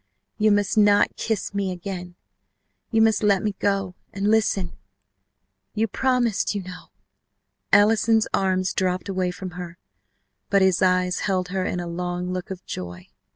[0.43, 2.15] _You must not kiss me again.
[2.89, 4.73] You must let me go, and listen
[5.75, 6.85] You promised, you know!"
[7.71, 9.77] Allison's arms dropped away from her,
[10.49, 13.09] but his eyes held her in a long look of joy.